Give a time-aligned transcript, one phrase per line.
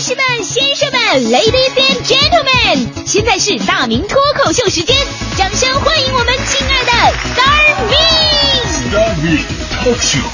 [0.00, 0.98] 女士们、先生们
[1.30, 4.96] ，Ladies and Gentlemen，现在是大明脱口秀时间，
[5.36, 6.90] 掌声欢迎我们亲爱的
[7.34, 9.44] Star Me！Star Me
[9.84, 10.24] Talk Show。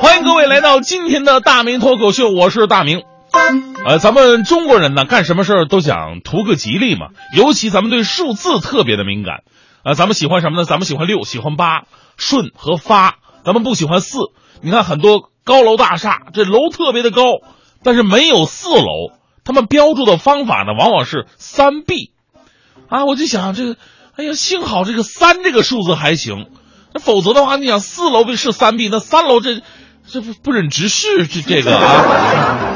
[0.00, 3.04] 欢迎各位来到今天的大明脱口秀，我是大明。
[3.84, 9.42] 呃，咱们中国人呢，干什么事儿都想图个吉利嘛，尤其咱们对数字特别的敏感。
[9.82, 10.64] 啊、咱们喜欢什么呢？
[10.64, 11.84] 咱们喜欢六，喜欢八，
[12.16, 14.18] 顺和发，咱们不喜欢四。
[14.60, 17.22] 你看很多高楼大厦，这楼特别的高，
[17.84, 19.12] 但是没有四楼，
[19.44, 22.10] 他们标注的方法呢，往往是三 B。
[22.88, 23.76] 啊，我就想这个，
[24.16, 26.46] 哎呀，幸好这个三这个数字还行，
[26.92, 29.60] 那否则的话，你想四楼是三 B，那三楼这
[30.08, 32.75] 这不不忍直视这这个啊。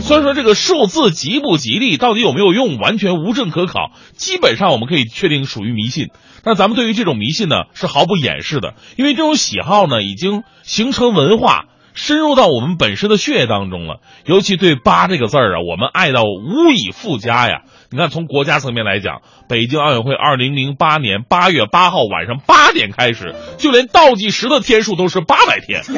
[0.00, 3.92] 所以说这个数字吉不吉利，到底有没有用，完全无证可考。
[4.16, 6.08] 基本上我们可以确定属于迷信。
[6.42, 14.00] 但咱们对于这种迷信呢，是毫不掩饰的，因为这种喜好呢，已经形成文化，深入到我们本身的血液当中了。
[14.24, 17.62] 尤其对八这个字儿啊，我们爱到无以复加呀。
[17.90, 25.82] 你看，从国家层面来讲，北京奥运会二零零八年八月八号晚上八点开始，就连倒计时的天数都是八百天。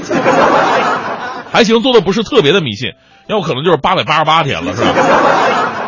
[1.52, 2.92] 还行，做的不是特别的迷信，
[3.30, 4.92] 要不可能就是八百八十八天了，是吧？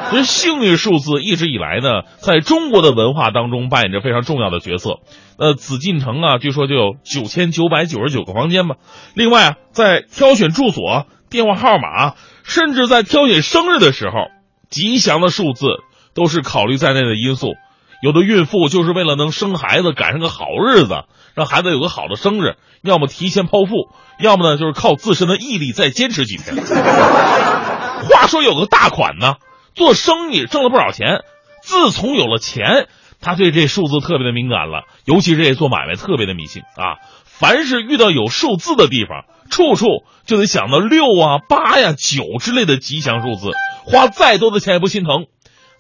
[0.11, 5.01] 所以幸运数字一直以来呢，在中国的文化当中扮演着非常重要的角色。
[5.39, 8.77] 呃，紫禁城啊，据说就有九千九百九十九个房间吧。
[9.15, 14.29] 另外啊，在挑选住所、电话号码，甚至在挑选生日的时候，
[14.69, 15.67] 吉祥的数字
[16.15, 17.55] 都是考虑在内的因素。
[18.03, 21.05] 有的孕妇就是为了能生孩子，赶上个好日子，
[21.37, 26.57] 让孩子有个好的生日，要么提前剖腹，要么呢就是靠自身的毅力再坚持几天。
[26.67, 29.35] 话说有个大款呢，
[29.77, 31.21] 做生意挣了不少钱，
[31.63, 32.89] 自从有了钱，
[33.21, 36.99] 他对这数字特别的敏感了，尤其是这做买卖特别的迷信啊。
[37.25, 39.87] 凡是遇到有数字的地方，处处
[40.27, 43.53] 就得想到六啊、八呀、九之类的吉祥数字，
[43.87, 45.27] 花再多的钱也不心疼。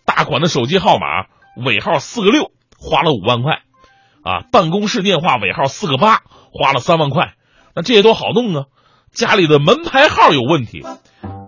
[0.06, 1.26] 大款的手机号码。
[1.56, 3.62] 尾号四个六，花了五万块，
[4.22, 7.34] 啊，办公室电话尾号四个八，花了三万块，
[7.74, 8.64] 那这些都好弄啊。
[9.12, 10.84] 家里的门牌号有问题，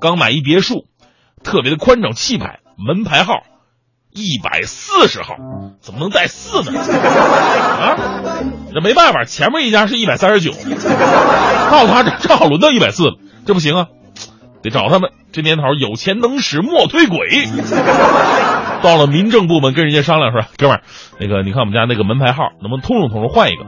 [0.00, 0.86] 刚买一别墅，
[1.42, 3.42] 特别的宽敞气派，门牌号
[4.12, 5.36] 一百四十号，
[5.80, 6.78] 怎么能带四呢？
[6.78, 7.96] 啊，
[8.74, 13.88] 这没办法，前面一家是一百三十九，到他这正好轮到一百四了，这不行啊，
[14.64, 15.10] 得找他们。
[15.30, 17.28] 这年头有钱能使磨推鬼。
[18.82, 20.82] 到了民政部门跟人家商量说：“哥们儿，
[21.20, 23.64] 那个你看我们家那个门牌号能不能通融通融换一个？”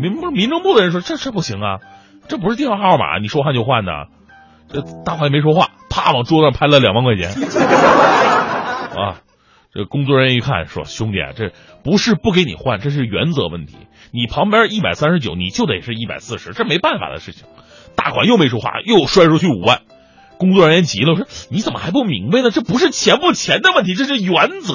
[0.00, 1.78] 民不是民政部的人说：“这这不行啊，
[2.28, 3.92] 这不是电话号码，你说换就换的。”
[4.72, 7.30] 这大款也没说话，啪往桌上拍了两万块钱。
[7.30, 9.20] 啊，
[9.74, 11.52] 这工作人员一看说：“兄弟，这
[11.82, 13.76] 不是不给你换，这是原则问题。
[14.12, 17.46] 你旁边一百三十九，你就得是一百四十，这没办法的事情。”
[17.96, 19.80] 大款又没说话，又摔出去五万。
[20.40, 22.50] 工作人员急了，说：“你怎么还不明白呢？
[22.50, 24.74] 这不是钱不钱的问题，这是原则。”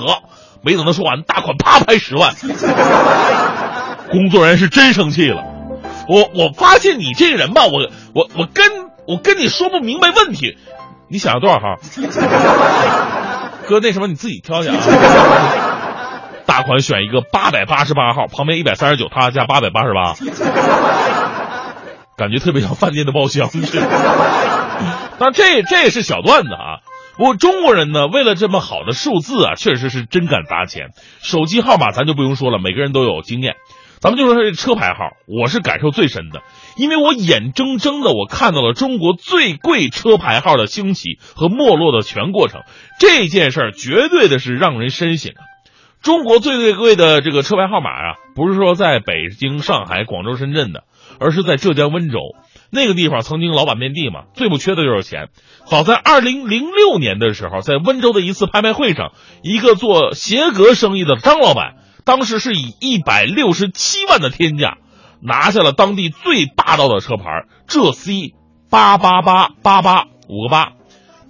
[0.64, 2.36] 没等他说完，大款啪拍十万。
[4.12, 5.44] 工作人员是真生气了。
[6.08, 8.66] 我我发现你这个人吧，我我我跟
[9.08, 10.56] 我跟你说不明白问题。
[11.08, 11.76] 你想要多少号？
[13.68, 14.76] 哥，那什么你自己挑去啊。
[16.46, 20.14] 大款选一个八百八十八号，旁边一百三十九，他加八百八十八，
[22.18, 23.88] 感觉特别像饭店的包厢似的。
[25.20, 26.84] 但这这也是小段子啊。
[27.18, 30.90] 不过中国人呢，为了这么好的数字啊，确实是真敢砸钱。
[31.22, 33.56] 手机号码咱就不用说了，每个人都有经验。
[34.02, 36.42] 咱们就说这车牌号，我是感受最深的，
[36.76, 42.62] 因为我眼睁睁的我看到了中国最贵车牌号的兴起和没落的全过程。
[43.00, 45.42] 这件事儿绝对的是让人深省啊。
[46.04, 50.84] 中国最最贵的这个车牌号码啊，不是说在北京、上海、广州、深圳的，
[51.20, 52.20] 而是在浙江温州。
[52.72, 55.30] 那个地方曾经老板遍地嘛，最不缺的就是钱。
[55.66, 64.78] 早在二零零六年的时候，在温州的一次拍卖会上，一个做鞋革生意的张老板，当时是以一百六十七万的天价，
[65.22, 67.24] 拿下了当地最霸道的车牌
[67.68, 68.34] 浙 C
[68.70, 70.74] 八八八八八五个八。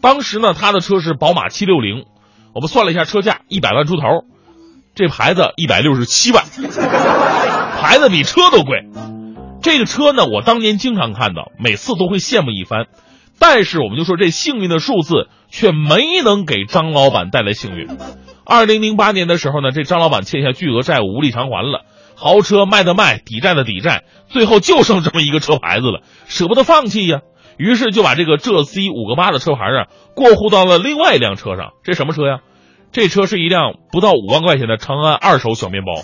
[0.01, 2.05] 当时呢，他的车是宝马七六零，
[2.53, 4.03] 我们算了一下车价，一百万出头，
[4.95, 6.43] 这牌子一百六十七万，
[7.81, 8.87] 牌子比车都贵。
[9.65, 12.85] 这个车呢，我当年经常看到，每次都会羡慕一番。
[13.39, 17.87] 但是我们就说这幸运的数字却没能给张老板带来幸运。
[18.45, 21.81] 二零零八年的时候呢，这张老板欠下巨额债务，无力偿还了，
[22.15, 27.21] 豪车卖的卖，抵债的抵债，最后就剩这么一个车牌子了，舍不得放弃呀。
[27.57, 31.71] 于是就把这个浙 C 五个八的车牌啊过户到了另外一辆车上。
[31.83, 32.41] 这什么车呀？
[32.91, 36.03] 这车是一辆不到五万块钱的长安二手小面包。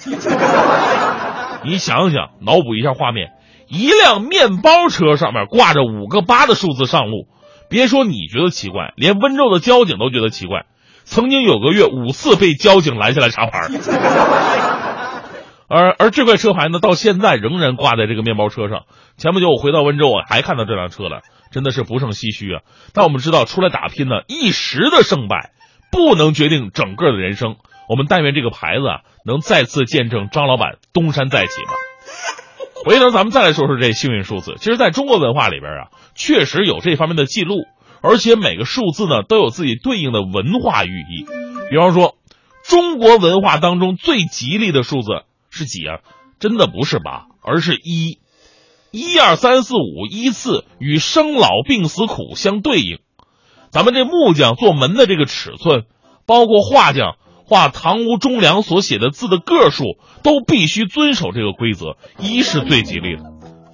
[1.63, 3.33] 你想想，脑补一下画面，
[3.71, 7.27] 一辆面包车上面挂着五个八的数字上路，
[7.69, 10.65] 别说你觉得奇怪，连温州的交警都觉得奇怪。
[11.05, 13.69] 曾经有个月五次被交警拦下来查牌，
[15.69, 18.83] 而而这块车牌呢，到现在仍然挂在这个面包车上。
[19.15, 21.21] 前不久我回到温州，我还看到这辆车了，
[21.51, 22.61] 真的是不胜唏嘘啊。
[22.93, 25.51] 但我们知道，出来打拼呢，一时的胜败
[25.91, 27.55] 不能决定整个的人生。
[27.87, 31.71] 我们但愿这个牌子啊，能再次见证张老板东山再起吧。
[32.85, 34.55] 回头咱们再来说说这幸运数字。
[34.57, 37.65] 其实，在中国文化里边啊，确实有这方面的记录。
[38.03, 41.25] 而且每个数字呢都有自己对应的文化寓意，
[41.69, 42.15] 比方说，
[42.63, 45.99] 中国文化当中最吉利的数字是几啊？
[46.39, 48.17] 真的不是八，而是一，
[48.89, 52.97] 一二三四五依次与生老病死苦相对应。
[53.69, 55.83] 咱们这木匠做门的这个尺寸，
[56.25, 57.17] 包括画匠
[57.51, 61.97] 画堂屋中梁所写的字的个数，都必须遵守这个规则。
[62.17, 63.23] 一是最吉利的，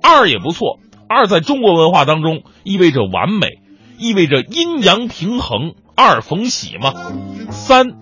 [0.01, 3.59] 二也不错，二在中国文化当中意味着完美。
[3.99, 6.93] 意味着阴阳平衡，二逢喜嘛。
[7.51, 7.93] 三，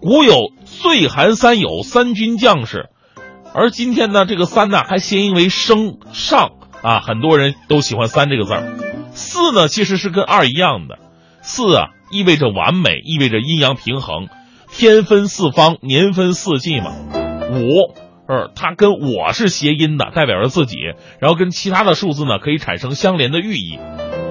[0.00, 2.90] 古有岁寒三友，三军将士，
[3.52, 6.52] 而今天呢，这个三呢还谐音为升上
[6.82, 8.72] 啊，很多人都喜欢三这个字儿。
[9.12, 10.98] 四呢其实是跟二一样的，
[11.40, 14.28] 四啊意味着完美，意味着阴阳平衡，
[14.76, 16.90] 天分四方，年分四季嘛。
[17.52, 17.94] 五，
[18.26, 20.78] 呃，它跟我是谐音的，代表着自己，
[21.20, 23.78] 然后跟其他的数字呢可以产生相连的寓意。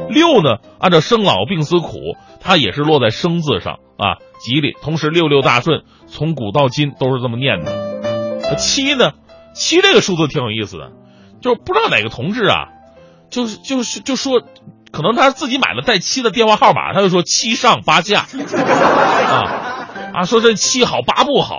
[0.09, 4.73] 六呢，按照生老病死苦，它也是落在生字上啊，吉利。
[4.81, 8.55] 同时六六大顺，从古到今都是这么念的。
[8.57, 9.11] 七呢，
[9.55, 10.91] 七这个数字挺有意思的，
[11.41, 12.67] 就是不知道哪个同志啊，
[13.29, 14.41] 就是就是就说，
[14.91, 19.62] 可能他自己买了带七的电话号码，他就说七上八下啊
[20.13, 21.55] 啊，说这七好八不好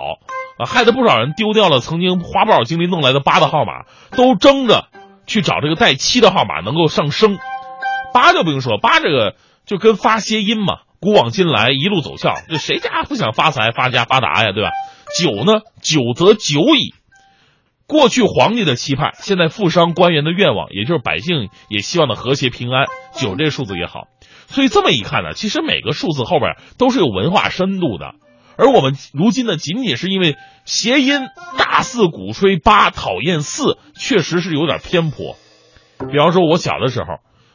[0.57, 3.83] 啊，害得不少人丢掉了曾经花不少精力弄来的八的号码，
[4.15, 4.87] 都争着
[5.27, 7.37] 去找这个带七的号码能够上升。
[8.13, 9.35] 八就不用说，八这个
[9.65, 14.69] 就跟发谐音嘛，古往今来一路走俏，这谁家不想发财、发家、发达呀，对吧？
[15.19, 16.93] 九呢，九则久矣。
[17.87, 22.87] 过去皇帝的期盼，现在富商官员的愿望，也就是百姓也希望的和谐平安。
[23.13, 24.07] 九这数字也好，
[24.47, 28.15] 所以这么一看呢，其实每个数字后边都是有文化深度的。
[28.57, 30.35] 而我们如今呢，仅仅是因为
[30.65, 31.19] 谐音
[31.57, 35.35] 大肆鼓吹八，讨厌四，确实是有点偏颇。
[36.11, 37.07] 比方说，我小的时候。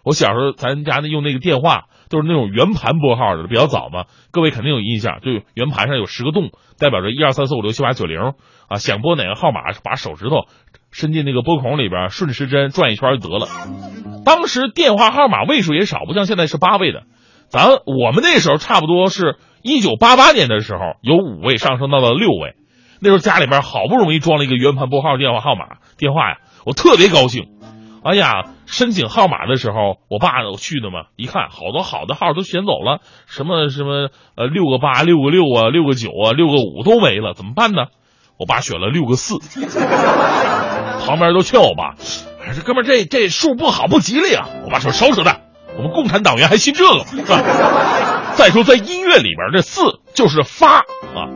[0.03, 4.07] 我小时候，咱家那用那个电话都是那种圆盘拨号的，比较早嘛。
[4.31, 8.19] 各位肯定有印象，就圆盘上有十个洞，代表着一二三四五六七八九零
[8.67, 8.79] 啊。
[8.79, 10.47] 想拨哪个号码，把手指头
[10.91, 13.47] 伸进那个拨孔里边，顺时针转一圈就得了。
[14.25, 17.03] 当时电话号码位数也少，不像现在是八位的。
[17.51, 22.55] 咱我们那时候差不多是一九八八年的时候，有五位上升到了六位。
[23.01, 26.37] 那时候家里边好不容易装了一个圆盘拨号电话号码电话呀，
[26.67, 27.49] 我特别高兴。
[28.03, 37.87] 哎呀，申请号码的时候，我爸我去的嘛，一看好多好的号都选走了，什么什么呃六个八、六个六啊、六个九啊、六个五都没了，怎么办呢？
[38.39, 39.39] 我爸选了六个四，
[41.05, 41.97] 旁边都劝我爸，
[42.43, 44.49] 哎，这哥们这这数不好不吉利啊！
[44.65, 45.43] 我爸说少扯淡，
[45.77, 47.05] 我们共产党员还信这个？
[47.05, 47.37] 是吧？
[48.37, 51.29] 再说在音乐里边，这四就是发啊，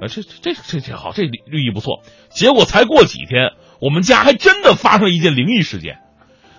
[0.00, 2.02] 啊这这这这好，这寓意不错。
[2.30, 3.52] 结果才过几天。
[3.82, 6.00] 我们家还真的发生一件灵异事件。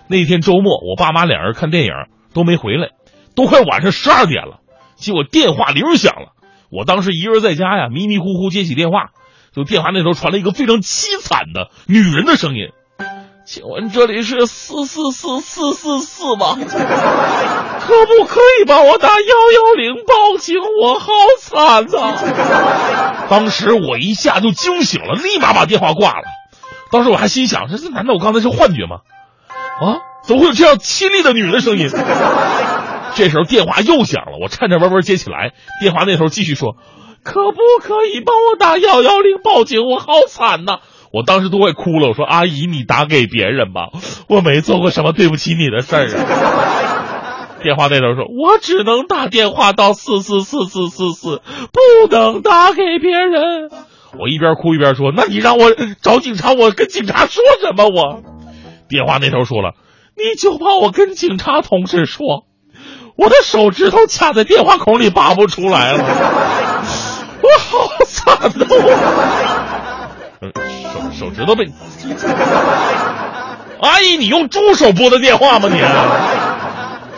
[0.08, 1.92] 那天周末，我爸妈两人看电影
[2.34, 2.88] 都没回来，
[3.36, 4.58] 都快晚上十二点了。
[4.96, 6.32] 结果电话铃响了，
[6.68, 9.10] 我当时一个人在家呀，迷迷糊糊接起电话，
[9.54, 12.70] 就电话那头传来一个非常凄惨的女人的声音
[13.44, 16.56] ：“请问这里是四四四四四四吗？
[16.62, 20.56] 可不可以帮我打幺幺零报警？
[20.80, 26.24] 我好惨呐！”当时我一下就惊醒了，立马把电话挂了。
[26.90, 28.98] 当时我还心想：这这难道我刚才是幻觉吗？
[29.80, 31.90] 啊，怎么会有这样凄厉的女人的声音？
[33.14, 36.76] 这时候电话又响了，我颤颤巍巍接起来，电话那头继续说
[37.24, 39.80] ：“可不可以帮我打幺幺零报警？
[39.88, 40.78] 我好惨呐！”
[41.12, 42.08] 我当时都快哭了。
[42.08, 43.90] 我说：“阿姨，你打给别人吧，
[44.28, 46.08] 我没做过什么对不起你的事儿。”
[47.62, 51.42] 电话那头说：“我只能打电话到四四四四四四，
[51.72, 53.70] 不能打给别人。”
[54.18, 58.22] 我一边哭一边说：“那你让我找警察，我跟警察说什么？”我
[58.88, 59.74] 电话那头说了
[60.18, 62.46] ：“你就把我跟警察同志说，
[63.16, 66.04] 我的手指头卡在电话孔里拔不出来了，
[67.42, 68.66] 我好惨呐！
[71.22, 71.70] 手指头被……
[73.80, 75.68] 阿姨，你用猪手拨的电话吗？
[75.68, 75.80] 你？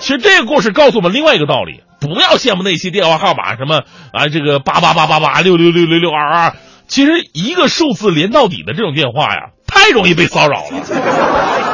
[0.00, 3.82] 其实这个故事告诉我们另外一个道理：不要羡慕那些电话号码，什么
[4.12, 6.52] 啊这个八八八八八六六六六六二二，
[6.86, 11.73] 其实一个数字连到底的这种电话呀，太容易被骚扰了。